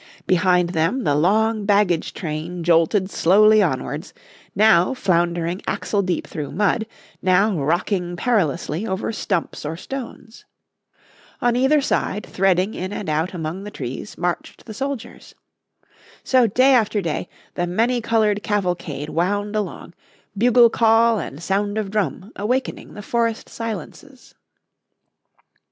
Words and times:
Behind 0.25 0.69
them 0.69 1.03
the 1.03 1.13
long 1.13 1.63
baggage 1.65 2.15
train 2.15 2.63
jolted 2.63 3.11
slowly 3.11 3.61
onwards, 3.61 4.15
now 4.55 4.95
floundering 4.95 5.61
axle 5.67 6.01
deep 6.01 6.25
through 6.25 6.49
mud, 6.51 6.87
now 7.21 7.55
rocking 7.59 8.15
perilously 8.15 8.87
over 8.87 9.11
stumps 9.11 9.63
or 9.63 9.77
stones. 9.77 10.43
On 11.39 11.55
either 11.55 11.81
side 11.81 12.25
threading 12.25 12.73
in 12.73 12.91
and 12.91 13.09
out 13.09 13.35
among 13.35 13.63
the 13.63 13.69
trees 13.69 14.17
marched 14.17 14.65
the 14.65 14.73
soldiers. 14.73 15.35
So 16.23 16.47
day 16.47 16.73
after 16.73 16.99
day 16.99 17.29
the 17.53 17.67
many 17.67 18.01
coloured 18.01 18.41
cavalcade 18.41 19.09
wound 19.11 19.55
along, 19.55 19.93
bugle 20.35 20.71
call 20.71 21.19
and 21.19 21.43
sound 21.43 21.77
of 21.77 21.91
drum 21.91 22.31
awakening 22.35 22.95
the 22.95 23.03
forest 23.03 23.49
silences. 23.49 24.33